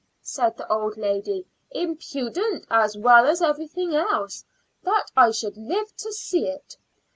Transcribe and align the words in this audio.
said 0.23 0.57
the 0.57 0.67
old 0.73 0.97
lady; 0.97 1.45
"impudent 1.69 2.65
as 2.71 2.97
well 2.97 3.27
as 3.27 3.39
everything 3.39 3.93
else. 3.95 4.43
That 4.81 5.11
I 5.15 5.29
should 5.29 5.57
live 5.57 5.95
to 5.97 6.11
see 6.11 6.47
it! 6.47 6.75